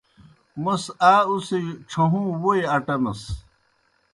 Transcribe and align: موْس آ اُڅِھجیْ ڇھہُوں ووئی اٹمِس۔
موْس 0.63 0.83
آ 1.13 1.13
اُڅِھجیْ 1.29 1.59
ڇھہُوں 1.89 2.27
ووئی 2.41 2.61
اٹمِس۔ 2.75 3.21